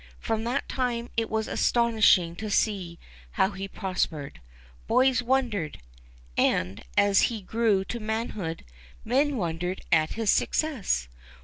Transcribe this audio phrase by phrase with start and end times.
[0.19, 2.97] From that time it was astonishing to see
[3.33, 4.41] how he prospered.
[4.87, 5.73] Boys wondered
[6.37, 8.65] 3 and, as he grew to manhood,
[9.05, 11.07] men wondered at his success.